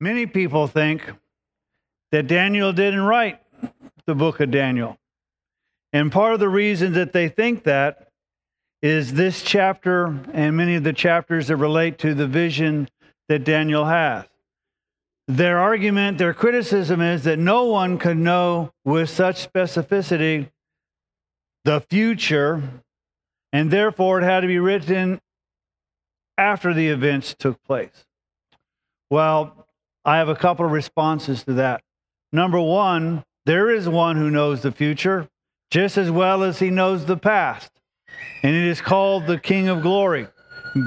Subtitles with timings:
[0.00, 1.10] Many people think
[2.12, 3.40] that Daniel didn't write
[4.06, 4.98] the book of Daniel.
[5.92, 8.08] And part of the reason that they think that
[8.82, 12.88] is this chapter and many of the chapters that relate to the vision
[13.28, 14.24] that Daniel has.
[15.28, 20.50] Their argument, their criticism is that no one could know with such specificity
[21.64, 22.62] the future,
[23.52, 25.20] and therefore it had to be written
[26.38, 28.04] after the events took place.
[29.10, 29.65] Well,
[30.06, 31.82] I have a couple of responses to that.
[32.32, 35.28] Number one, there is one who knows the future
[35.68, 37.72] just as well as he knows the past,
[38.44, 40.28] and it is called the King of Glory.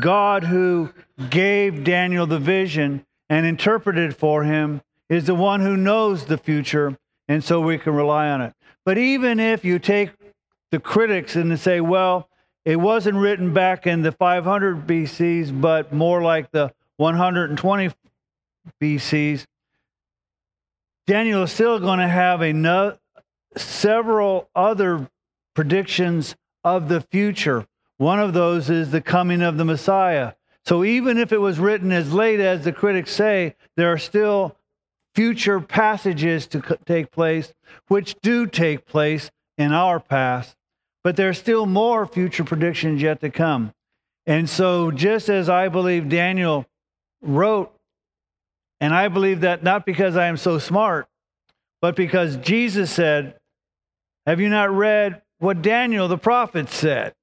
[0.02, 0.94] God, who
[1.30, 6.98] gave Daniel the vision and interpreted for him, is the one who knows the future,
[7.28, 8.54] and so we can rely on it.
[8.86, 10.12] But even if you take
[10.72, 12.30] the critics and say, well,
[12.64, 17.90] it wasn't written back in the 500 BCs, but more like the 120
[18.82, 19.46] BCs,
[21.08, 22.98] Daniel is still going to have a no,
[23.56, 25.10] several other
[25.56, 27.66] predictions of the future.
[27.98, 30.34] One of those is the coming of the Messiah.
[30.66, 34.56] So even if it was written as late as the critics say, there are still
[35.16, 37.54] future passages to take place,
[37.88, 40.56] which do take place in our past,
[41.04, 43.74] but there's still more future predictions yet to come.
[44.26, 46.66] And so, just as I believe Daniel
[47.22, 47.74] wrote
[48.80, 51.08] and I believe that not because I am so smart,
[51.82, 53.36] but because Jesus said,
[54.26, 57.14] Have you not read what Daniel the prophet said?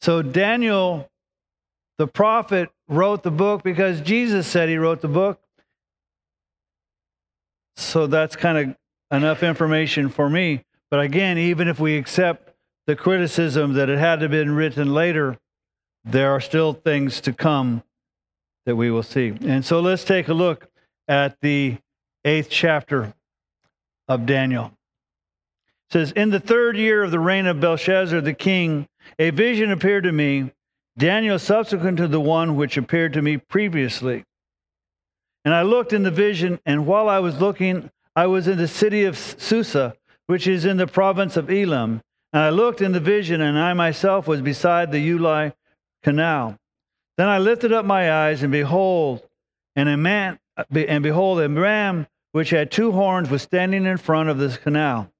[0.00, 1.10] So Daniel
[2.00, 5.38] the prophet wrote the book because Jesus said he wrote the book.
[7.76, 8.76] So that's kind of
[9.14, 10.64] enough information for me.
[10.90, 12.54] But again, even if we accept
[12.86, 15.38] the criticism that it had to have been written later,
[16.02, 17.82] there are still things to come
[18.64, 19.34] that we will see.
[19.42, 20.69] And so let's take a look
[21.10, 21.76] at the
[22.24, 23.12] eighth chapter
[24.06, 24.66] of Daniel.
[25.88, 28.86] It says, In the third year of the reign of Belshazzar the king,
[29.18, 30.52] a vision appeared to me,
[30.96, 34.24] Daniel subsequent to the one which appeared to me previously.
[35.44, 38.68] And I looked in the vision, and while I was looking, I was in the
[38.68, 39.94] city of Susa,
[40.28, 42.02] which is in the province of Elam.
[42.32, 45.54] And I looked in the vision, and I myself was beside the Ulai
[46.04, 46.56] canal.
[47.16, 49.26] Then I lifted up my eyes, and behold,
[49.74, 50.38] and a man
[50.70, 55.10] and behold, a ram which had two horns was standing in front of this canal.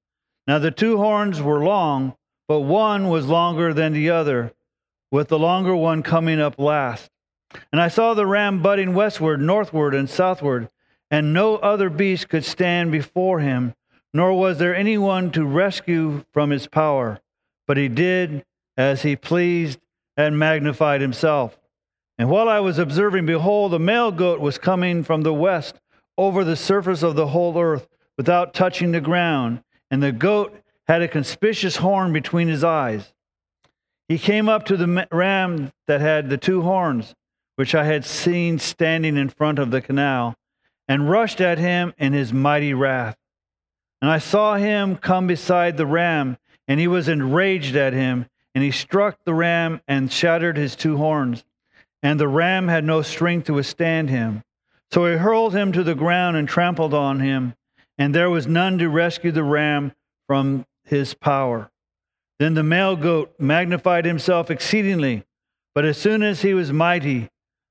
[0.47, 2.15] Now the two horns were long,
[2.47, 4.53] but one was longer than the other,
[5.11, 7.09] with the longer one coming up last.
[7.71, 10.69] And I saw the ram butting westward, northward, and southward,
[11.09, 13.75] and no other beast could stand before him,
[14.13, 17.19] nor was there anyone to rescue from his power.
[17.67, 18.45] But he did
[18.77, 19.79] as he pleased
[20.17, 21.57] and magnified himself.
[22.21, 25.81] And while I was observing, behold, a male goat was coming from the west
[26.19, 29.63] over the surface of the whole earth without touching the ground.
[29.89, 30.55] And the goat
[30.87, 33.11] had a conspicuous horn between his eyes.
[34.07, 37.15] He came up to the ram that had the two horns,
[37.55, 40.35] which I had seen standing in front of the canal,
[40.87, 43.17] and rushed at him in his mighty wrath.
[43.99, 48.63] And I saw him come beside the ram, and he was enraged at him, and
[48.63, 51.43] he struck the ram and shattered his two horns
[52.03, 54.43] and the ram had no strength to withstand him.
[54.91, 57.53] So he hurled him to the ground and trampled on him,
[57.97, 59.93] and there was none to rescue the ram
[60.27, 61.69] from his power.
[62.39, 65.23] Then the male goat magnified himself exceedingly,
[65.75, 67.29] but as soon as he was mighty,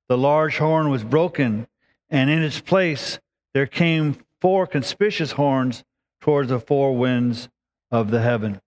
[0.08, 1.66] the large horn was broken,
[2.08, 3.18] and in its place
[3.52, 5.84] there came four conspicuous horns
[6.20, 7.48] towards the four winds
[7.90, 8.60] of the heaven.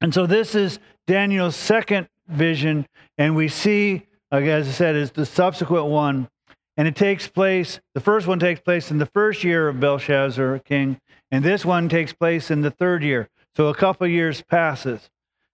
[0.00, 2.86] And so this is Daniel's second vision,
[3.16, 4.06] and we see
[4.42, 6.28] as I said, is the subsequent one.
[6.76, 10.58] And it takes place, the first one takes place in the first year of Belshazzar,
[10.60, 11.00] king,
[11.30, 13.28] and this one takes place in the third year.
[13.56, 15.08] So a couple years passes.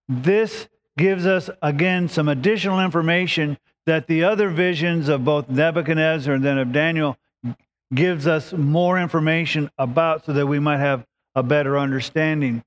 [0.09, 6.45] This gives us, again, some additional information that the other visions of both Nebuchadnezzar and
[6.45, 7.19] then of Daniel
[7.95, 11.05] gives us more information about so that we might have
[11.35, 12.63] a better understanding.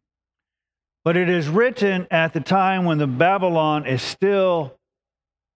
[1.04, 4.78] But it is written at the time when the Babylon is still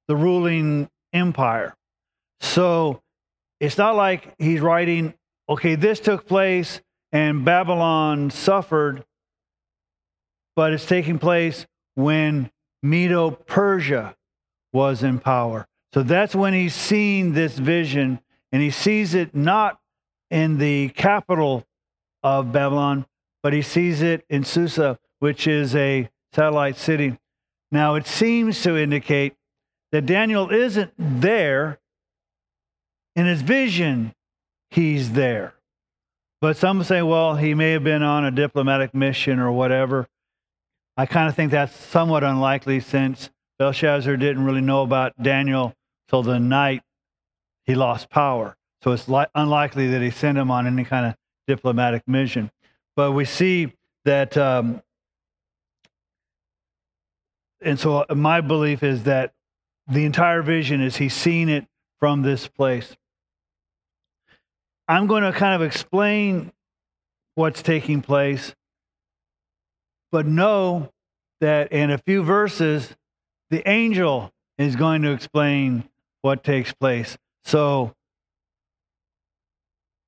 [0.08, 1.76] the ruling empire.
[2.40, 3.02] So
[3.60, 5.14] it's not like he's writing,
[5.50, 6.82] okay, this took place
[7.12, 9.04] and Babylon suffered,
[10.56, 11.66] but it's taking place
[11.96, 12.52] when
[12.84, 14.16] Medo Persia
[14.74, 15.68] was in power.
[15.94, 18.20] So that's when he's seeing this vision,
[18.52, 19.80] and he sees it not
[20.30, 21.66] in the capital
[22.22, 23.06] of Babylon,
[23.42, 27.18] but he sees it in Susa, which is a satellite city.
[27.72, 29.34] Now, it seems to indicate
[29.92, 31.80] that Daniel isn't there
[33.16, 34.14] in his vision.
[34.70, 35.54] he's there.
[36.42, 40.08] But some say, well, he may have been on a diplomatic mission or whatever.
[40.96, 45.74] I kind of think that's somewhat unlikely since Belshazzar didn't really know about Daniel
[46.10, 46.84] till the night
[47.66, 48.56] he lost power.
[48.84, 51.16] So it's li- unlikely that he sent him on any kind of
[51.48, 52.52] diplomatic mission.
[52.96, 53.74] But we see
[54.06, 54.82] that, um,
[57.62, 59.34] and so my belief is that
[59.88, 61.66] the entire vision is he's seen it
[62.00, 62.96] from this place.
[64.88, 66.52] I'm going to kind of explain
[67.36, 68.56] what's taking place,
[70.12, 70.92] but know
[71.42, 72.96] that in a few verses,
[73.50, 75.88] the angel is going to explain
[76.22, 77.18] what takes place.
[77.44, 77.94] So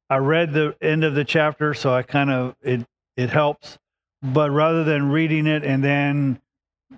[0.10, 2.86] I read the end of the chapter, so I kind of it
[3.16, 3.78] it helps.
[4.22, 6.42] But rather than reading it and then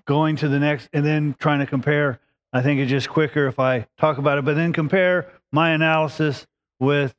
[0.06, 2.19] going to the next and then trying to compare,
[2.53, 6.45] I think it's just quicker if I talk about it, but then compare my analysis
[6.80, 7.15] with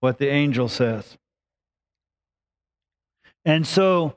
[0.00, 1.16] what the angel says.
[3.44, 4.16] And so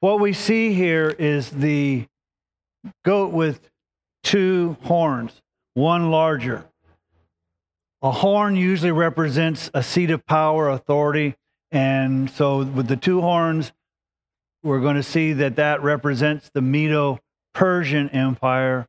[0.00, 2.06] what we see here is the
[3.04, 3.70] goat with
[4.24, 5.40] two horns,
[5.74, 6.64] one larger.
[8.02, 11.36] A horn usually represents a seat of power, authority.
[11.70, 13.72] And so with the two horns,
[14.64, 17.20] we're going to see that that represents the Medo
[17.54, 18.88] Persian Empire.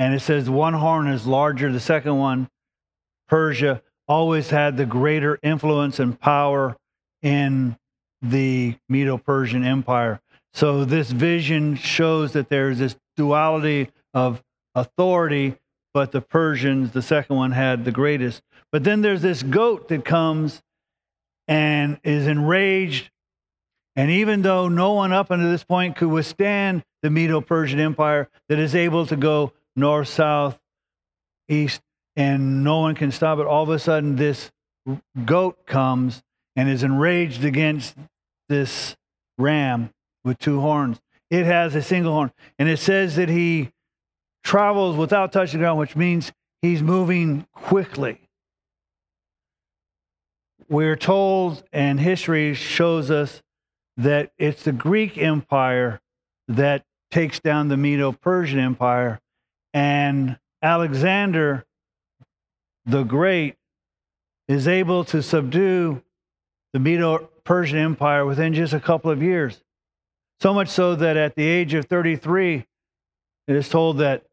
[0.00, 2.48] And it says one horn is larger, the second one,
[3.28, 6.74] Persia, always had the greater influence and power
[7.20, 7.76] in
[8.22, 10.18] the Medo Persian Empire.
[10.54, 14.42] So this vision shows that there's this duality of
[14.74, 15.56] authority
[15.92, 18.40] but the Persians, the second one, had the greatest.
[18.72, 20.62] But then there's this goat that comes
[21.46, 23.10] and is enraged.
[23.96, 28.30] And even though no one up until this point could withstand the Medo Persian Empire,
[28.48, 30.58] that is able to go north, south,
[31.48, 31.80] east,
[32.16, 34.50] and no one can stop it, all of a sudden this
[35.24, 36.22] goat comes
[36.56, 37.96] and is enraged against
[38.48, 38.96] this
[39.38, 39.90] ram
[40.24, 41.00] with two horns.
[41.30, 42.32] It has a single horn.
[42.58, 43.70] And it says that he
[44.42, 48.20] travels without touching ground, which means he's moving quickly.
[50.68, 53.42] We're told, and history shows us,
[53.96, 56.00] that it's the Greek Empire
[56.48, 59.20] that takes down the Medo Persian Empire,
[59.72, 61.64] and Alexander
[62.86, 63.56] the Great
[64.48, 66.02] is able to subdue
[66.72, 69.60] the Medo Persian Empire within just a couple of years.
[70.40, 72.64] So much so that at the age of 33,
[73.46, 74.24] it is told that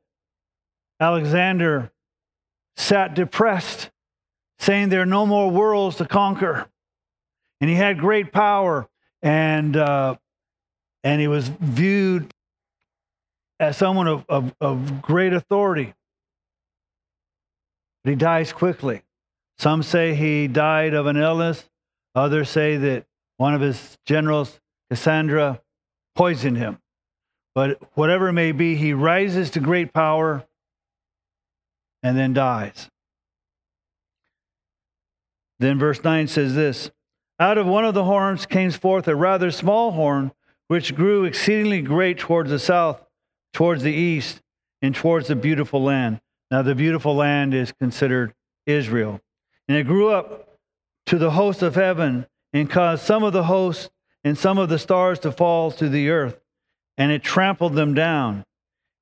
[1.00, 1.92] Alexander
[2.78, 3.90] sat depressed,
[4.60, 6.68] saying there are no more worlds to conquer.
[7.60, 8.88] And he had great power,
[9.22, 10.16] and, uh,
[11.04, 12.32] and he was viewed
[13.60, 15.94] as someone of, of, of great authority.
[18.04, 19.02] But he dies quickly.
[19.58, 21.68] Some say he died of an illness,
[22.14, 23.06] others say that
[23.38, 24.60] one of his generals,
[24.90, 25.60] Cassander,
[26.16, 26.80] poisoned him.
[27.56, 30.46] But whatever it may be, he rises to great power
[32.04, 32.90] and then dies.
[35.60, 36.92] Then verse 9 says this
[37.40, 40.32] Out of one of the horns came forth a rather small horn,
[40.68, 43.07] which grew exceedingly great towards the south,
[43.58, 44.40] towards the east,
[44.84, 46.22] and towards the beautiful land.
[46.52, 48.36] Now, the beautiful land is considered
[48.68, 49.20] Israel.
[49.68, 50.60] And it grew up
[51.08, 53.90] to the host of heaven and caused some of the hosts
[54.24, 56.40] and some of the stars to fall to the earth,
[57.00, 58.46] and it trampled them down.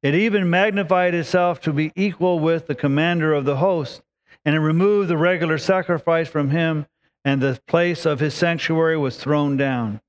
[0.02, 4.04] It even magnified itself to be equal with the commander of the host,
[4.46, 6.86] and it removed the regular sacrifice from him,
[7.26, 10.00] and the place of his sanctuary was thrown down.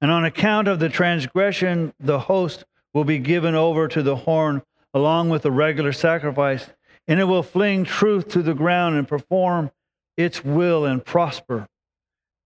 [0.00, 4.62] And on account of the transgression, the host will be given over to the horn
[4.94, 6.70] along with the regular sacrifice,
[7.06, 9.70] and it will fling truth to the ground and perform
[10.16, 11.68] its will and prosper.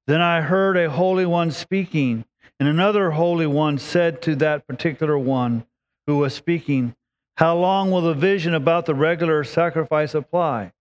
[0.07, 2.25] Then I heard a holy one speaking,
[2.59, 5.67] and another holy one said to that particular one,
[6.07, 6.97] who was speaking,
[7.37, 10.73] How long will the vision about the regular sacrifice apply?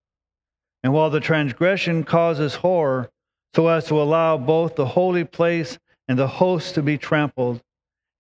[0.82, 3.10] And while the transgression causes horror,
[3.54, 7.62] so as to allow both the holy place and the host to be trampled.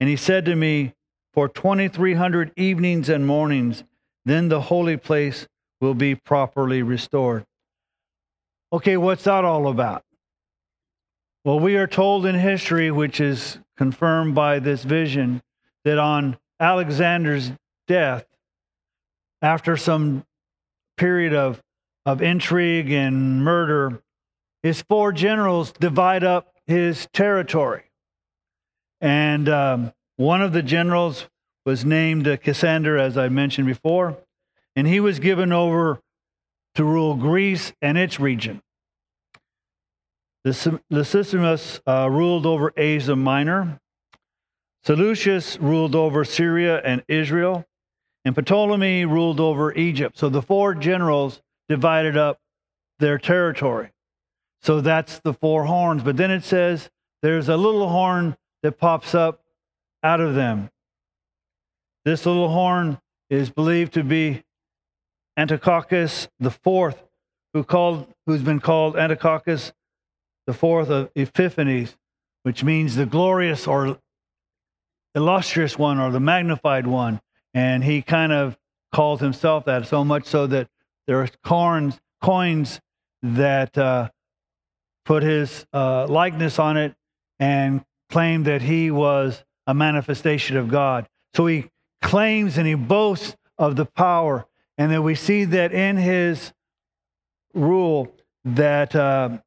[0.02, 0.94] And he said to me,
[1.38, 3.84] For 2,300 evenings and mornings,
[4.26, 5.48] then the holy place
[5.80, 7.46] will be properly restored.
[8.74, 10.04] Okay, what's that all about?
[11.46, 15.44] Well, we are told in history, which is confirmed by this vision,
[15.86, 17.52] that on Alexander's
[17.88, 18.26] death,
[19.44, 20.26] after some
[20.98, 21.62] period of,
[22.08, 24.02] of intrigue and murder,
[24.64, 27.84] his four generals divide up his territory.
[29.02, 31.28] And um, one of the generals
[31.66, 34.18] was named Cassander, as I mentioned before,
[34.76, 36.00] and he was given over
[36.76, 38.62] to rule Greece and its region.
[40.46, 43.80] Lysistrus uh, ruled over Asia Minor.
[44.84, 47.66] Seleucus ruled over Syria and Israel.
[48.24, 50.18] And Ptolemy ruled over Egypt.
[50.18, 52.40] So the four generals divided up
[53.00, 53.92] their territory.
[54.62, 56.04] So that's the four horns.
[56.04, 56.90] But then it says
[57.22, 59.42] there's a little horn that pops up
[60.08, 60.70] out of them.
[62.06, 62.98] This little horn
[63.30, 64.42] is believed to be
[65.36, 67.04] Antiochus the fourth,
[67.54, 69.74] who called, who's been called Antiochus
[70.46, 71.98] the fourth of Epiphanes,
[72.44, 74.00] which means the glorious or
[75.14, 77.20] illustrious one or the magnified one.
[77.54, 78.58] And he kind of
[78.94, 80.70] called himself that so much so that
[81.06, 82.80] there are coins, coins
[83.22, 84.10] that uh,
[85.04, 86.96] put his uh, likeness on it
[87.42, 91.08] and claimed that he was a manifestation of God.
[91.36, 91.70] So he
[92.02, 94.48] claims and he boasts of the power.
[94.78, 96.54] And then we see that in his
[97.54, 99.38] rule that uh,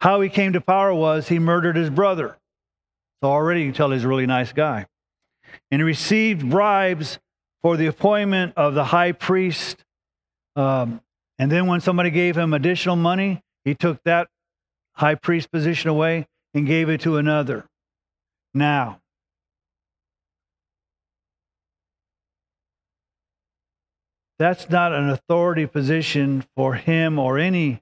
[0.00, 2.36] how he came to power was he murdered his brother.
[3.22, 4.86] So already you tell he's a really nice guy.
[5.70, 7.18] And he received bribes
[7.60, 9.84] for the appointment of the high priest.
[10.56, 11.00] Um,
[11.38, 14.28] and then when somebody gave him additional money, he took that
[14.94, 17.66] high priest position away and gave it to another.
[18.54, 19.01] Now,
[24.42, 27.80] that's not an authority position for him or any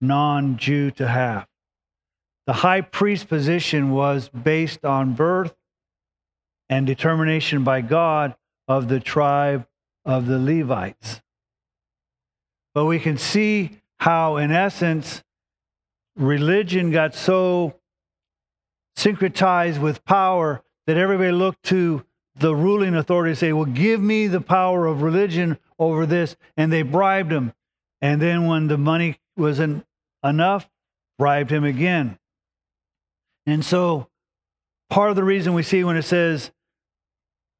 [0.00, 1.46] non Jew to have.
[2.46, 5.54] The high priest position was based on birth
[6.70, 8.34] and determination by God
[8.66, 9.66] of the tribe
[10.04, 11.20] of the Levites.
[12.74, 15.22] But we can see how, in essence,
[16.16, 17.74] religion got so
[18.96, 22.04] syncretized with power that everybody looked to
[22.36, 26.36] the ruling authorities say, Well, give me the power of religion over this.
[26.56, 27.52] And they bribed him.
[28.00, 29.84] And then when the money wasn't
[30.24, 30.68] enough,
[31.18, 32.18] bribed him again.
[33.46, 34.08] And so
[34.88, 36.50] part of the reason we see when it says,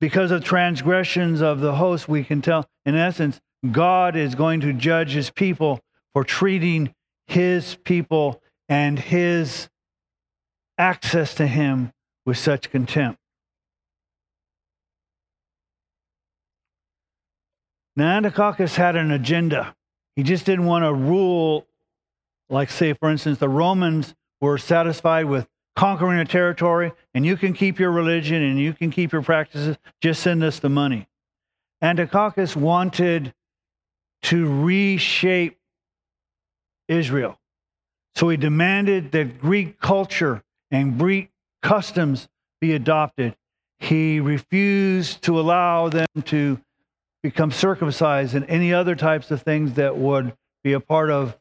[0.01, 4.73] because of transgressions of the host, we can tell, in essence, God is going to
[4.73, 5.81] judge his people
[6.15, 6.95] for treating
[7.27, 9.69] his people and his
[10.79, 11.93] access to him
[12.25, 13.19] with such contempt.
[18.01, 19.77] Now, Antiochus had an agenda.
[20.17, 21.67] He just didn't want to rule,
[22.49, 27.53] like, say, for instance, the Romans were satisfied with conquering a territory, and you can
[27.53, 31.09] keep your religion and you can keep your practices, just send us the money.
[31.83, 33.35] Antiochus wanted
[34.23, 35.59] to reshape
[36.89, 37.39] Israel.
[38.15, 41.29] So he demanded that Greek culture and Greek
[41.61, 42.29] customs
[42.63, 43.37] be adopted.
[43.79, 46.59] He refused to allow them to
[47.23, 50.35] become circumcised and any other types of things that would
[50.65, 51.39] be a part of,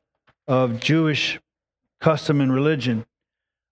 [0.47, 1.39] of Jewish
[2.01, 3.05] custom and religion.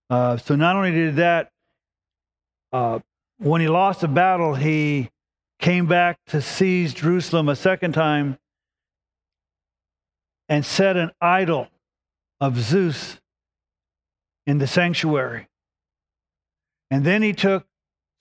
[0.09, 1.51] Uh, so not only did that,
[2.71, 2.99] uh,
[3.39, 5.09] when he lost a battle, he
[5.59, 8.37] came back to seize Jerusalem a second time
[10.49, 11.67] and set an idol
[12.39, 13.19] of Zeus
[14.45, 15.47] in the sanctuary.
[16.89, 17.65] And then he took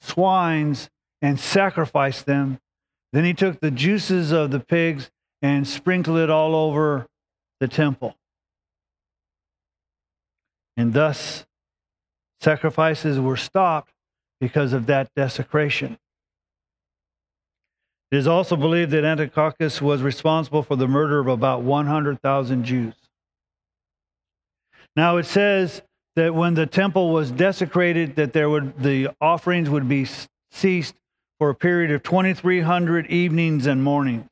[0.00, 0.90] swines
[1.22, 2.58] and sacrificed them.
[3.16, 7.06] Then he took the juices of the pigs and sprinkled it all over
[7.60, 8.14] the temple.
[10.76, 11.46] And thus,
[12.42, 13.90] sacrifices were stopped
[14.38, 15.96] because of that desecration.
[18.10, 22.92] It is also believed that Antiochus was responsible for the murder of about 100,000 Jews.
[24.94, 25.80] Now it says
[26.16, 30.06] that when the temple was desecrated, that there would the offerings would be
[30.50, 30.96] ceased
[31.38, 34.26] for a period of 2,300 evenings and mornings.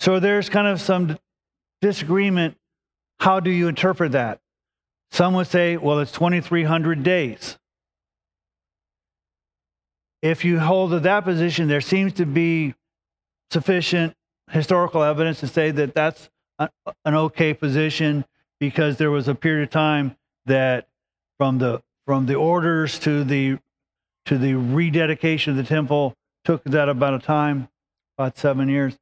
[0.00, 1.18] So there's kind of some
[1.80, 2.56] disagreement.
[3.20, 4.40] How do you interpret that?
[5.10, 7.58] Some would say, well, it's 2,300 days.
[10.20, 12.74] If you hold to that position, there seems to be
[13.50, 14.14] sufficient
[14.50, 18.24] historical evidence to say that that's an okay position
[18.58, 20.16] because there was a period of time
[20.46, 20.88] that
[21.38, 23.58] from the from the orders to the
[24.28, 26.14] to the rededication of the temple.
[26.44, 27.68] Took that about a time
[28.16, 28.96] about seven years.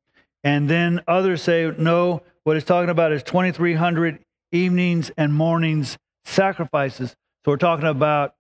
[0.45, 4.21] And then others say no what it's talking about is 2300
[4.53, 7.11] evenings and mornings sacrifices.
[7.45, 8.35] So we're talking about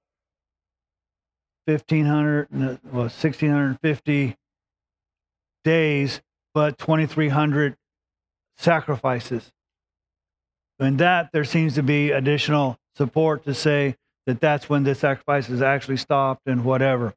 [1.65, 4.37] 1500 well 1650
[5.65, 6.21] days
[6.55, 7.77] but 2300
[8.57, 9.51] sacrifices.
[10.79, 13.97] In that, there seems to be additional support to say
[14.27, 17.15] that that's when the sacrifices actually stopped and whatever.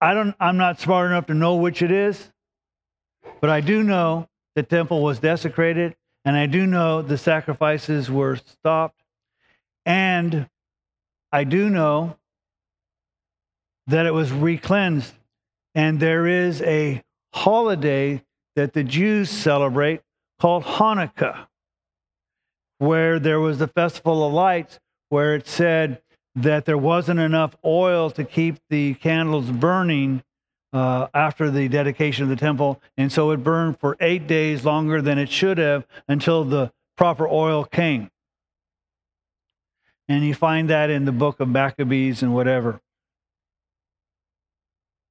[0.00, 2.30] I don't, I'm not smart enough to know which it is,
[3.40, 5.94] but I do know the temple was desecrated,
[6.24, 9.02] and I do know the sacrifices were stopped.
[9.84, 10.48] And
[11.32, 12.16] I do know
[13.86, 15.12] that it was recleansed.
[15.74, 18.22] And there is a holiday
[18.56, 20.02] that the Jews celebrate
[20.40, 21.46] called Hanukkah,
[22.78, 26.02] where there was the Festival of Lights, where it said
[26.34, 30.22] that there wasn't enough oil to keep the candles burning
[30.72, 32.80] uh, after the dedication of the temple.
[32.96, 37.26] And so it burned for eight days longer than it should have until the proper
[37.26, 38.10] oil came.
[40.08, 42.80] And you find that in the book of Maccabees and whatever.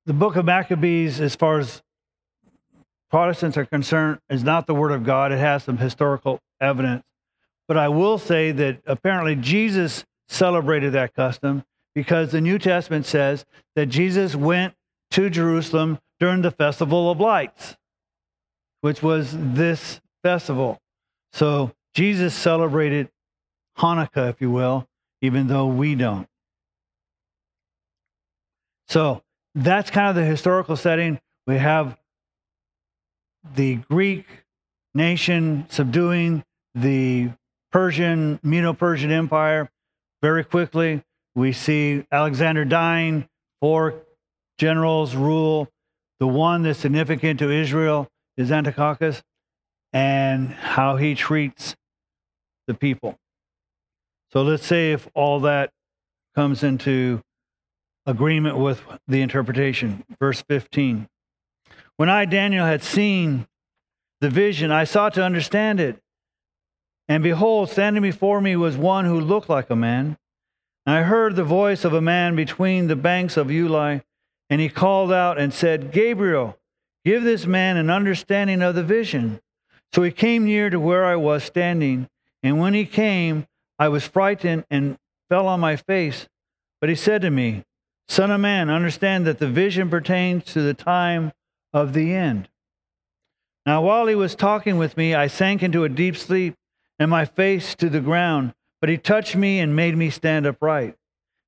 [0.06, 1.82] The book of Maccabees, as far as
[3.10, 5.32] Protestants are concerned, is not the word of God.
[5.32, 7.04] It has some historical evidence.
[7.68, 11.64] But I will say that apparently Jesus celebrated that custom
[11.96, 13.46] because the New Testament says
[13.76, 14.74] that Jesus went
[15.12, 17.76] to Jerusalem during the Festival of Lights,
[18.82, 20.80] which was this festival.
[21.34, 23.10] So Jesus celebrated
[23.78, 24.88] Hanukkah, if you will,
[25.22, 26.28] even though we don't.
[28.88, 29.22] So
[29.56, 31.20] that's kind of the historical setting.
[31.48, 31.98] We have
[33.56, 34.26] the Greek
[34.94, 36.44] nation subduing
[36.76, 37.30] the
[37.72, 39.70] Persian, Medo Persian Empire
[40.22, 41.04] very quickly.
[41.36, 43.28] We see Alexander dying,
[43.62, 44.02] four
[44.58, 45.68] generals rule.
[46.20, 49.22] The one that's significant to Israel is Antiochus
[49.94, 51.76] and how he treats
[52.68, 53.18] the people.
[54.32, 55.72] So let's say if all that
[56.36, 57.22] comes into
[58.06, 60.04] agreement with the interpretation.
[60.20, 61.08] Verse 15.
[61.98, 63.48] When I, Daniel, had seen
[64.22, 66.00] the vision, I sought to understand it.
[67.10, 70.16] And behold, standing before me was one who looked like a man.
[70.86, 74.04] And I heard the voice of a man between the banks of Ulai,
[74.48, 76.56] and he called out and said, Gabriel,
[77.04, 79.42] give this man an understanding of the vision.
[79.92, 82.08] So he came near to where I was standing,
[82.44, 83.48] and when he came,
[83.80, 84.98] I was frightened and
[85.30, 86.28] fell on my face.
[86.80, 87.64] But he said to me,
[88.08, 91.32] Son of man, understand that the vision pertains to the time
[91.74, 92.50] of the end.
[93.66, 96.56] Now, while he was talking with me, I sank into a deep sleep
[97.00, 98.54] and my face to the ground.
[98.82, 100.96] But he touched me and made me stand upright.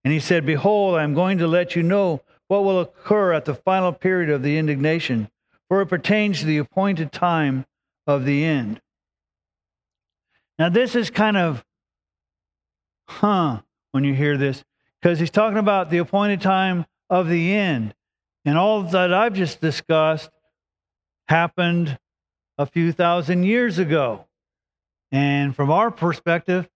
[0.03, 3.45] And he said, Behold, I am going to let you know what will occur at
[3.45, 5.29] the final period of the indignation,
[5.69, 7.65] for it pertains to the appointed time
[8.07, 8.81] of the end.
[10.57, 11.63] Now, this is kind of,
[13.07, 13.61] huh,
[13.91, 14.63] when you hear this,
[15.01, 17.93] because he's talking about the appointed time of the end.
[18.45, 20.29] And all that I've just discussed
[21.27, 21.97] happened
[22.57, 24.25] a few thousand years ago.
[25.11, 26.69] And from our perspective,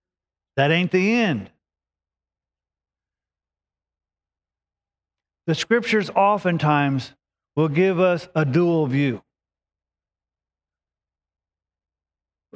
[0.55, 1.49] that ain't the end.
[5.47, 7.13] The scriptures oftentimes
[7.55, 9.21] will give us a dual view.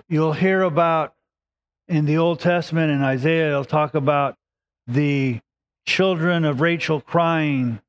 [0.07, 1.13] You'll hear about
[1.87, 4.35] in the Old Testament in Isaiah, it'll talk about
[4.87, 5.39] the
[5.85, 7.81] children of Rachel crying.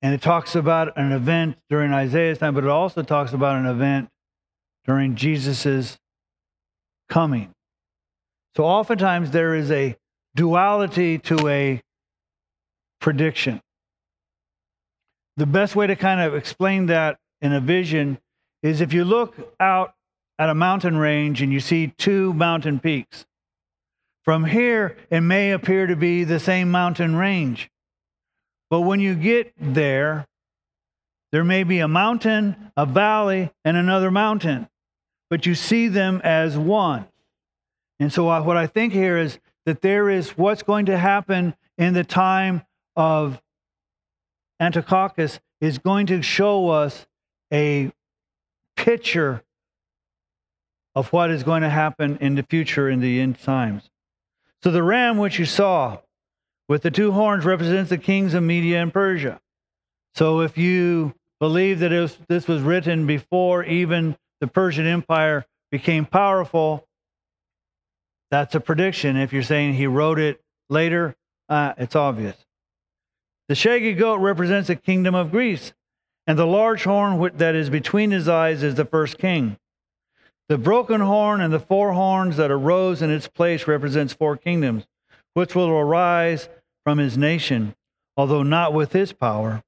[0.00, 3.66] And it talks about an event during Isaiah's time, but it also talks about an
[3.66, 4.08] event
[4.84, 5.98] during Jesus's
[7.08, 7.52] coming.
[8.56, 9.96] So oftentimes there is a
[10.34, 11.82] duality to a
[13.00, 13.60] prediction.
[15.36, 18.18] The best way to kind of explain that in a vision
[18.62, 19.94] is if you look out
[20.38, 23.24] at a mountain range and you see two mountain peaks.
[24.24, 27.70] From here, it may appear to be the same mountain range.
[28.70, 30.26] But when you get there,
[31.30, 34.68] there may be a mountain, a valley, and another mountain,
[35.30, 37.06] but you see them as one.
[37.98, 41.54] And so, uh, what I think here is that there is what's going to happen
[41.78, 42.62] in the time
[42.96, 43.40] of
[44.60, 47.06] Antiochus is going to show us
[47.52, 47.92] a
[48.76, 49.42] picture
[50.94, 53.90] of what is going to happen in the future in the end times.
[54.62, 55.98] So the ram which you saw
[56.68, 59.40] with the two horns represents the kings of Media and Persia.
[60.14, 66.04] So if you believe that was, this was written before even the Persian Empire became
[66.04, 66.86] powerful,
[68.30, 69.16] that's a prediction.
[69.16, 71.16] If you're saying he wrote it later,
[71.48, 72.36] uh, it's obvious.
[73.48, 75.72] The shaggy goat represents the kingdom of Greece,
[76.26, 79.56] and the large horn that is between his eyes is the first king.
[80.50, 84.84] The broken horn and the four horns that arose in its place represents four kingdoms,
[85.32, 86.50] which will arise
[86.84, 87.74] from his nation,
[88.14, 89.62] although not with his power.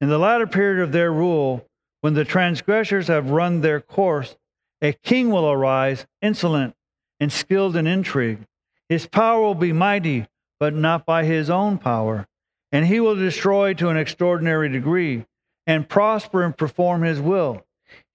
[0.00, 1.66] In the latter period of their rule,
[2.00, 4.36] when the transgressors have run their course,
[4.82, 6.74] a king will arise, insolent
[7.18, 8.40] and skilled in intrigue.
[8.88, 10.26] His power will be mighty,
[10.60, 12.26] but not by his own power.
[12.70, 15.24] And he will destroy to an extraordinary degree,
[15.66, 17.64] and prosper and perform his will.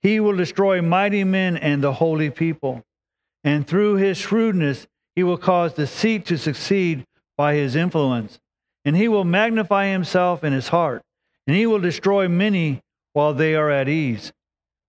[0.02, 2.84] He will destroy mighty men and the holy people.
[3.44, 8.40] and through his shrewdness, he will cause deceit to succeed by his influence.
[8.86, 11.02] And he will magnify himself in his heart,
[11.48, 12.82] and he will destroy many
[13.14, 14.32] while they are at ease.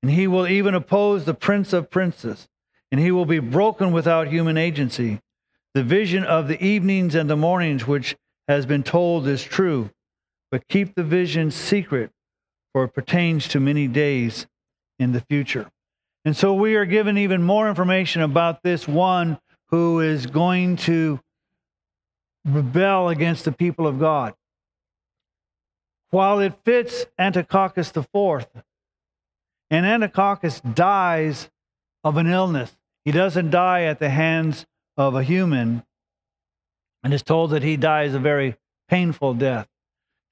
[0.02, 2.48] And he will even oppose the prince of princes,
[2.90, 5.20] and he will be broken without human agency.
[5.74, 8.16] The vision of the evenings and the mornings, which
[8.48, 9.90] has been told, is true,
[10.50, 12.10] but keep the vision secret,
[12.72, 14.46] for it pertains to many days
[14.98, 15.70] in the future.
[16.24, 21.20] And so we are given even more information about this one who is going to
[22.44, 24.34] rebel against the people of God.
[26.12, 28.46] While it fits Antiochus IV,
[29.70, 31.48] and Antiochus dies
[32.04, 34.66] of an illness, he doesn't die at the hands
[34.98, 35.84] of a human,
[37.02, 38.56] and is told that he dies a very
[38.90, 39.66] painful death.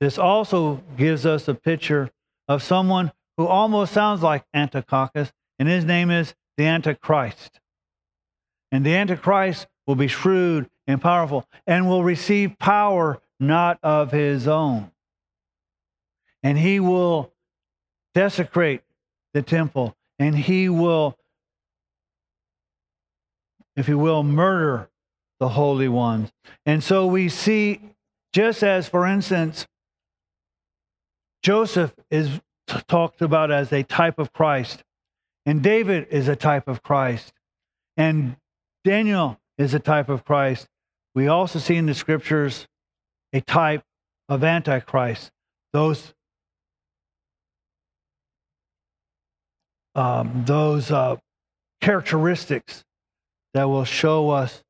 [0.01, 2.11] This also gives us a picture
[2.47, 7.59] of someone who almost sounds like Antiochus, and his name is the Antichrist.
[8.71, 14.47] And the Antichrist will be shrewd and powerful and will receive power not of his
[14.47, 14.93] own.
[16.43, 17.33] And he will
[18.15, 18.83] desecrate
[19.35, 21.17] the temple and he will,
[23.77, 24.91] if you will, murder
[25.39, 26.31] the holy ones.
[26.67, 27.81] And so we see,
[28.33, 29.67] just as, for instance,
[31.43, 32.41] Joseph is
[32.87, 34.85] talked about as a type of Christ,
[35.47, 37.33] and David is a type of Christ,
[37.97, 38.37] and
[38.85, 40.67] Daniel is a type of Christ.
[41.15, 42.69] We also see in the scriptures
[43.33, 43.83] a type
[44.29, 45.31] of Antichrist.
[45.73, 46.15] Those
[49.95, 51.17] um, those uh,
[51.81, 52.85] characteristics
[53.55, 54.63] that will show us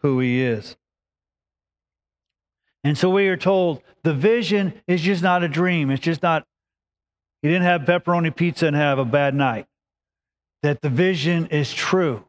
[0.00, 0.76] who he is.
[2.84, 5.90] And so we are told the vision is just not a dream.
[5.90, 6.44] It's just not,
[7.42, 9.66] he didn't have pepperoni pizza and have a bad night.
[10.62, 12.24] That the vision is true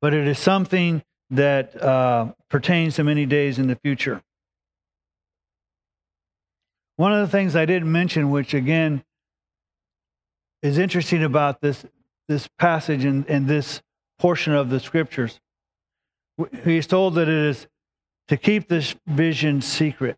[0.00, 4.22] but it is something that uh, pertains to many days in the future.
[6.96, 9.02] One of the things I didn't mention, which again
[10.66, 11.84] is interesting about this,
[12.28, 13.80] this passage and, and this
[14.18, 15.38] portion of the scriptures,
[16.64, 17.66] he's told that it is
[18.28, 20.16] to keep this vision secret.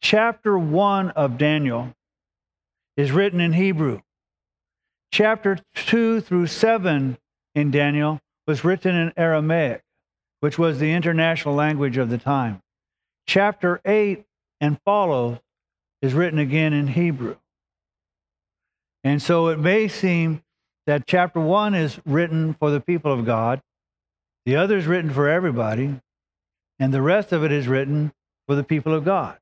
[0.00, 1.92] Chapter 1 of Daniel
[2.96, 4.00] is written in Hebrew.
[5.12, 7.18] Chapter 2 through 7
[7.54, 9.82] in Daniel was written in Aramaic,
[10.40, 12.60] which was the international language of the time.
[13.26, 14.24] Chapter 8
[14.60, 15.38] and follows
[16.02, 17.36] is written again in Hebrew.
[19.04, 20.42] And so it may seem
[20.86, 23.60] that chapter 1 is written for the people of God,
[24.46, 26.00] the other is written for everybody,
[26.78, 28.12] and the rest of it is written
[28.46, 29.38] for the people of God.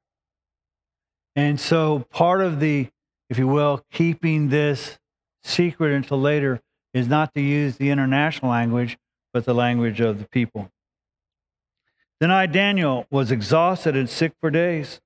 [1.35, 2.89] And so part of the,
[3.31, 4.99] if you will, keeping this
[5.43, 6.61] secret until later
[6.93, 8.99] is not to use the international language,
[9.33, 10.71] but the language of the people.
[12.21, 15.01] Then I, Daniel, was exhausted and sick for days.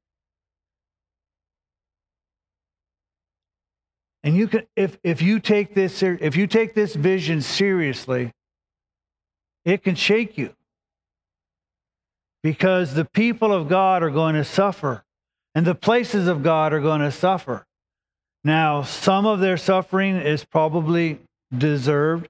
[4.26, 8.32] And you can, if, if you take this, if you take this vision seriously,
[9.64, 10.52] it can shake you.
[12.42, 15.04] Because the people of God are going to suffer,
[15.54, 17.64] and the places of God are going to suffer.
[18.44, 21.18] Now, some of their suffering is probably
[21.56, 22.28] deserved.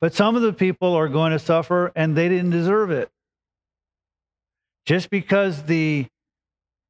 [0.00, 3.10] But some of the people are going to suffer and they didn't deserve it.
[4.86, 6.06] Just because the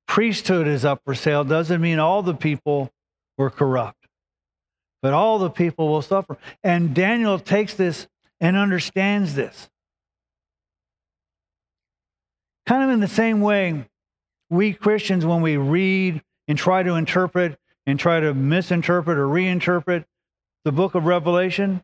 [0.07, 2.91] priesthood is up for sale doesn't mean all the people
[3.37, 3.98] were corrupt,
[5.03, 6.39] but all the people will suffer.
[6.63, 8.09] And Daniel takes this
[8.41, 9.69] and understands this.
[12.67, 13.87] Kind of in the same way,
[14.51, 20.05] we Christians, when we read and try to interpret and try to misinterpret or reinterpret
[20.65, 21.83] the book of Revelation,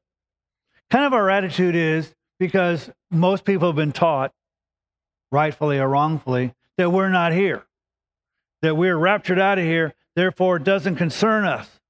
[0.91, 4.33] kind of our attitude is because most people have been taught,
[5.31, 7.65] rightfully or wrongfully, that we're not here,
[8.63, 11.81] that we're raptured out of here, therefore it doesn't concern us.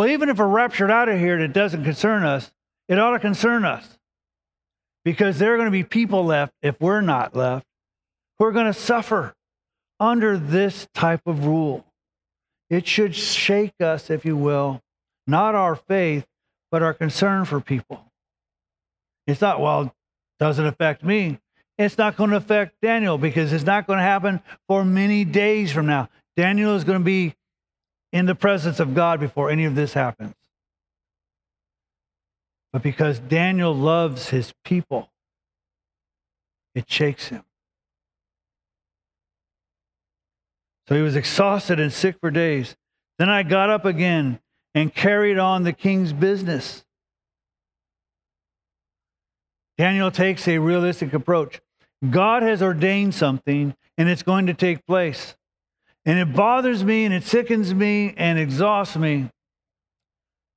[0.00, 2.50] Well, even if we're raptured out of here and it doesn't concern us,
[2.88, 3.86] it ought to concern us
[5.04, 7.66] because there are going to be people left, if we're not left,
[8.38, 9.34] who are going to suffer
[9.98, 11.84] under this type of rule.
[12.70, 14.80] It should shake us, if you will,
[15.26, 16.24] not our faith,
[16.70, 18.02] but our concern for people.
[19.26, 19.94] It's not, well,
[20.38, 21.40] doesn't affect me.
[21.76, 25.70] It's not going to affect Daniel because it's not going to happen for many days
[25.70, 26.08] from now.
[26.38, 27.34] Daniel is going to be
[28.12, 30.34] in the presence of God before any of this happens.
[32.72, 35.10] But because Daniel loves his people,
[36.74, 37.42] it shakes him.
[40.88, 42.76] So he was exhausted and sick for days.
[43.18, 44.40] Then I got up again
[44.74, 46.84] and carried on the king's business.
[49.78, 51.60] Daniel takes a realistic approach.
[52.08, 55.36] God has ordained something and it's going to take place.
[56.10, 59.30] And it bothers me and it sickens me and exhausts me.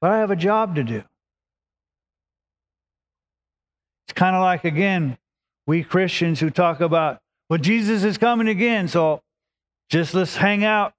[0.02, 1.04] But I have a job to do.
[4.08, 5.16] It's kind of like, again,
[5.68, 7.20] we Christians who talk about,
[7.52, 9.22] well, Jesus is coming again, so
[9.92, 10.94] just let's hang out.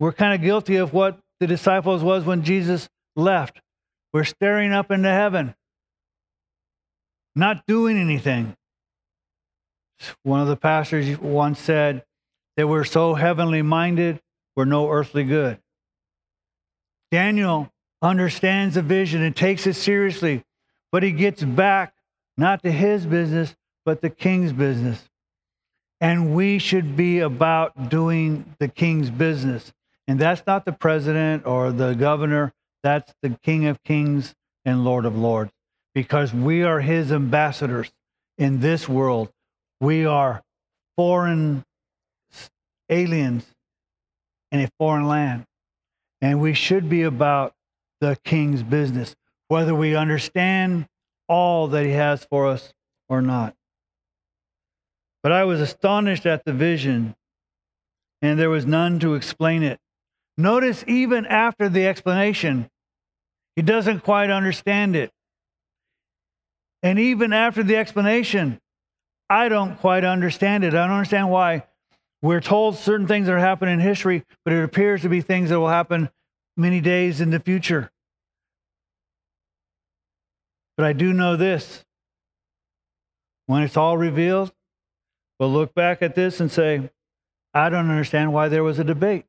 [0.00, 3.60] We're kind of guilty of what the disciples was when Jesus left.
[4.12, 5.54] We're staring up into heaven,
[7.36, 8.56] not doing anything.
[10.24, 12.02] One of the pastors once said
[12.58, 14.20] that we're so heavenly minded,
[14.56, 15.60] we're no earthly good.
[17.12, 17.70] Daniel
[18.02, 20.42] understands the vision and takes it seriously,
[20.90, 21.94] but he gets back
[22.36, 25.00] not to his business, but the king's business.
[26.00, 29.72] And we should be about doing the king's business.
[30.08, 35.04] And that's not the president or the governor, that's the king of kings and lord
[35.04, 35.52] of lords,
[35.94, 37.92] because we are his ambassadors
[38.36, 39.30] in this world.
[39.80, 40.42] We are
[40.96, 41.64] foreign
[42.88, 43.44] aliens
[44.52, 45.44] in a foreign land.
[46.20, 47.54] And we should be about
[48.00, 49.14] the king's business,
[49.48, 50.86] whether we understand
[51.28, 52.72] all that he has for us
[53.08, 53.54] or not.
[55.22, 57.14] But I was astonished at the vision,
[58.22, 59.78] and there was none to explain it.
[60.36, 62.70] Notice, even after the explanation,
[63.56, 65.10] he doesn't quite understand it.
[66.82, 68.60] And even after the explanation,
[69.28, 70.74] I don't quite understand it.
[70.74, 71.64] I don't understand why
[72.22, 75.50] we're told certain things that are happening in history, but it appears to be things
[75.50, 76.10] that will happen
[76.56, 77.90] many days in the future.
[80.76, 81.84] But I do know this
[83.46, 84.52] when it's all revealed,
[85.38, 86.90] we'll look back at this and say,
[87.54, 89.24] I don't understand why there was a debate.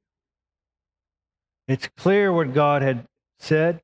[1.68, 3.06] It's clear what God had
[3.40, 3.82] said.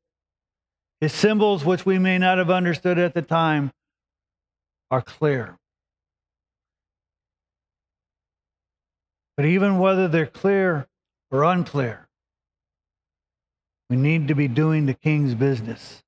[1.00, 3.72] His symbols, which we may not have understood at the time,
[4.92, 5.58] are clear.
[9.38, 10.88] But even whether they're clear
[11.32, 12.08] or unclear,
[13.90, 16.02] we need to be doing the king's business.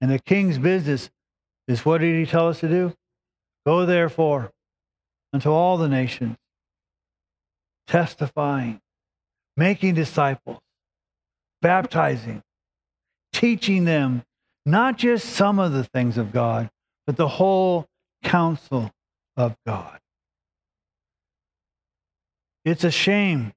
[0.00, 1.10] And the king's business
[1.68, 2.94] is what did he tell us to do?
[3.66, 4.50] Go therefore
[5.32, 6.36] unto all the nations,
[7.86, 8.80] testifying,
[9.56, 10.60] making disciples,
[11.60, 12.42] baptizing,
[13.32, 14.22] teaching them
[14.66, 16.70] not just some of the things of God,
[17.06, 17.86] but the whole
[18.22, 18.90] counsel
[19.36, 19.98] of God.
[22.64, 23.52] It's a shame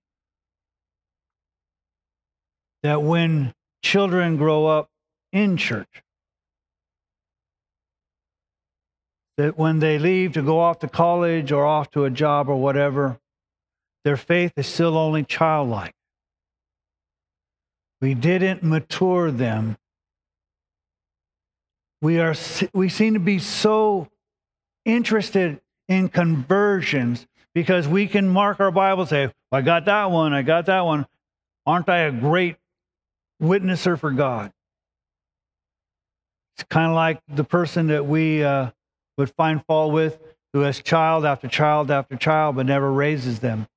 [2.84, 4.90] that when children grow up
[5.32, 6.04] in church,
[9.38, 12.58] that when they leave to go off to college or off to a job or
[12.58, 13.18] whatever,
[14.04, 15.94] their faith is still only childlike.
[18.02, 19.78] We didn't mature them.
[22.02, 22.36] We, are,
[22.74, 24.08] we seem to be so
[24.86, 27.26] interested in conversions
[27.58, 30.82] because we can mark our Bible and say, I got that one, I got that
[30.82, 31.08] one.
[31.66, 32.56] Aren't I a great
[33.42, 34.54] witnesser for God?
[36.54, 38.70] It's kind of like the person that we uh,
[39.18, 40.20] would find fault with
[40.54, 43.68] who has child after child after child but never raises them,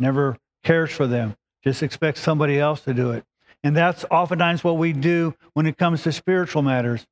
[0.00, 3.22] never cares for them, just expects somebody else to do it.
[3.62, 7.06] And that's oftentimes what we do when it comes to spiritual matters.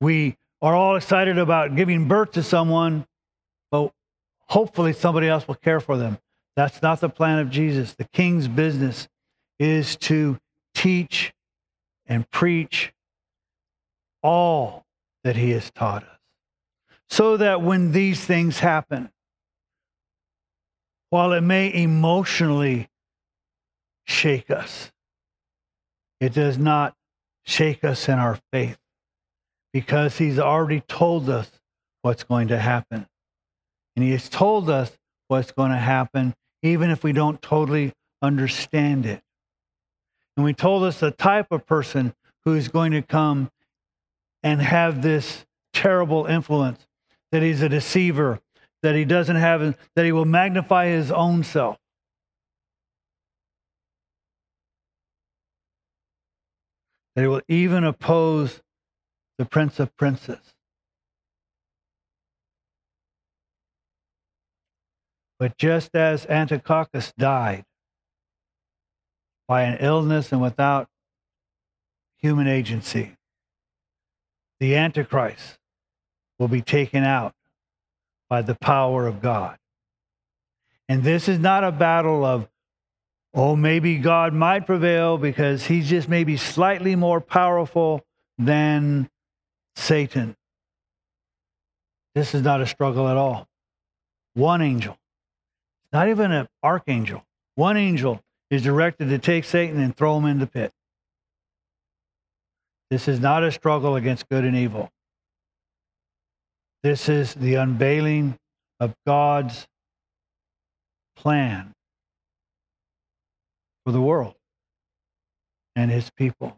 [0.00, 3.04] We are all excited about giving birth to someone,
[3.72, 3.92] but
[4.52, 6.18] Hopefully, somebody else will care for them.
[6.56, 7.94] That's not the plan of Jesus.
[7.94, 9.08] The king's business
[9.58, 10.38] is to
[10.74, 11.32] teach
[12.04, 12.92] and preach
[14.22, 14.84] all
[15.24, 16.18] that he has taught us.
[17.08, 19.10] So that when these things happen,
[21.08, 22.90] while it may emotionally
[24.04, 24.92] shake us,
[26.20, 26.94] it does not
[27.46, 28.76] shake us in our faith
[29.72, 31.50] because he's already told us
[32.02, 33.06] what's going to happen.
[33.96, 34.90] And he has told us
[35.28, 39.22] what's going to happen, even if we don't totally understand it.
[40.36, 43.50] And we told us the type of person who is going to come
[44.42, 46.86] and have this terrible influence,
[47.30, 48.40] that he's a deceiver,
[48.82, 51.76] that he doesn't have, that he will magnify his own self.
[57.14, 58.60] That he will even oppose
[59.38, 60.40] the Prince of Princes.
[65.42, 67.64] But just as Antiochus died
[69.48, 70.86] by an illness and without
[72.18, 73.16] human agency,
[74.60, 75.58] the Antichrist
[76.38, 77.34] will be taken out
[78.30, 79.58] by the power of God.
[80.88, 82.48] And this is not a battle of,
[83.34, 88.06] oh, maybe God might prevail because he's just maybe slightly more powerful
[88.38, 89.10] than
[89.74, 90.36] Satan.
[92.14, 93.48] This is not a struggle at all.
[94.34, 94.96] One angel,
[95.92, 97.22] not even an archangel,
[97.54, 100.72] one angel is directed to take Satan and throw him in the pit.
[102.90, 104.90] This is not a struggle against good and evil.
[106.82, 108.36] This is the unveiling
[108.80, 109.66] of God's
[111.16, 111.72] plan
[113.84, 114.34] for the world
[115.76, 116.56] and his people.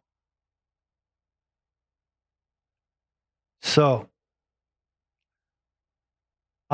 [3.62, 4.08] So,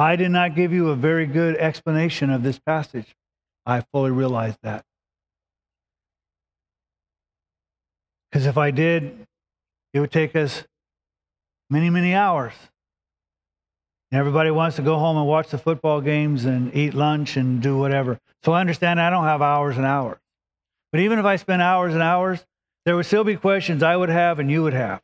[0.00, 3.14] I did not give you a very good explanation of this passage.
[3.66, 4.82] I fully realize that.
[8.30, 9.26] Because if I did,
[9.92, 10.64] it would take us
[11.68, 12.54] many, many hours.
[14.10, 17.60] And everybody wants to go home and watch the football games and eat lunch and
[17.60, 18.18] do whatever.
[18.42, 20.18] So I understand I don't have hours and hours.
[20.92, 22.44] But even if I spent hours and hours,
[22.86, 25.02] there would still be questions I would have and you would have.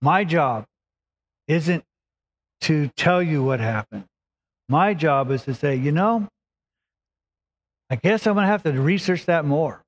[0.00, 0.64] My job
[1.46, 1.84] isn't
[2.62, 4.04] to tell you what happened.
[4.68, 6.28] My job is to say, you know,
[7.90, 9.82] I guess I'm going to have to research that more.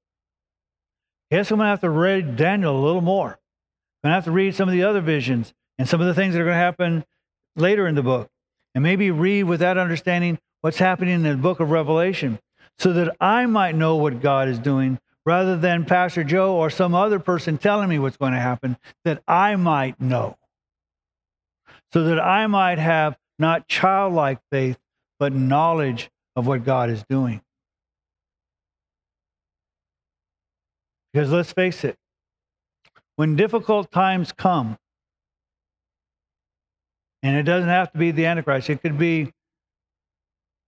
[1.30, 3.28] I guess I'm going to have to read Daniel a little more.
[3.28, 6.14] I'm going to have to read some of the other visions and some of the
[6.14, 7.04] things that are going to happen
[7.56, 8.28] later in the book.
[8.74, 12.38] And maybe read with that understanding what's happening in the book of Revelation
[12.78, 16.94] so that I might know what God is doing rather than Pastor Joe or some
[16.94, 20.36] other person telling me what's going to happen, that I might know.
[21.92, 24.78] So that I might have not childlike faith,
[25.18, 27.42] but knowledge of what God is doing.
[31.12, 31.96] Because let's face it,
[33.16, 34.78] when difficult times come,
[37.22, 39.32] and it doesn't have to be the Antichrist, it could be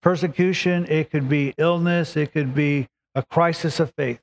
[0.03, 4.21] persecution, it could be illness, it could be a crisis of faith.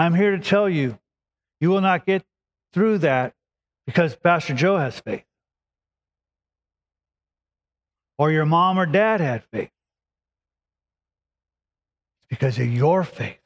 [0.00, 0.98] I'm here to tell you,
[1.60, 2.24] you will not get
[2.72, 3.34] through that
[3.84, 5.26] because Pastor Joe has faith.
[8.16, 9.68] Or your mom or dad had faith.
[12.16, 13.42] It's because of your faith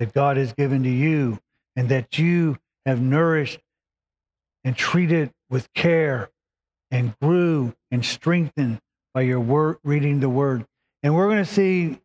[0.00, 1.38] that God has given to you
[1.76, 3.60] and that you have nourished
[4.64, 6.28] and treated with care
[6.90, 8.80] and grew and strengthened
[9.14, 10.66] by your word reading the word.
[11.02, 12.00] And we're going to see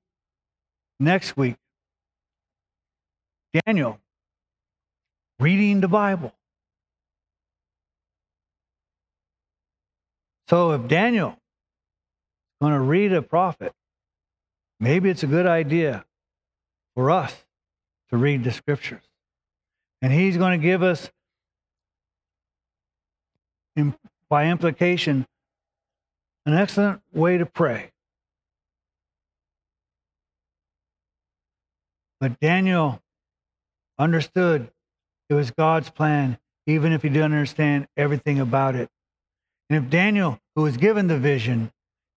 [0.97, 1.57] next week
[3.53, 3.99] Daniel
[5.39, 6.33] reading the Bible.
[10.49, 11.35] So if Daniel is
[12.61, 13.71] going to read a prophet,
[14.79, 16.05] maybe it's a good idea
[16.95, 17.35] for us
[18.09, 19.03] to read the scriptures.
[20.01, 21.09] And he's going to give us,
[24.29, 25.27] by implication,
[26.45, 27.91] an excellent way to pray.
[32.19, 33.01] But Daniel
[33.99, 34.71] understood
[35.29, 38.89] it was God's plan, even if he didn't understand everything about it.
[39.69, 41.71] And if Daniel, who was given the vision,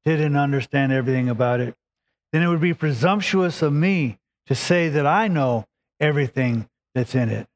[0.04, 1.74] didn't understand everything about it,
[2.32, 5.66] then it would be presumptuous of me to say that I know
[6.00, 7.46] everything that's in it.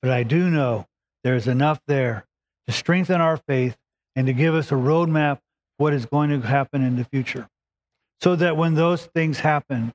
[0.00, 0.86] But I do know
[1.22, 2.26] there's enough there
[2.66, 3.76] to strengthen our faith
[4.16, 5.38] and to give us a roadmap
[5.76, 7.48] what is going to happen in the future.
[8.20, 9.92] So that when those things happen,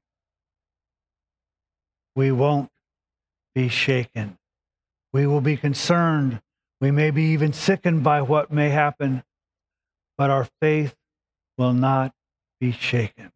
[2.15, 2.70] we won't
[3.58, 4.38] be shaken.
[5.13, 6.41] We will be concerned.
[6.80, 9.24] We may be even sickened by what may happen,
[10.15, 10.93] but our faith
[11.58, 12.13] will not
[12.60, 13.32] be shaken.